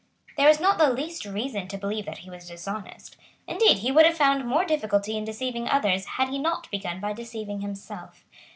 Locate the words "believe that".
1.77-2.17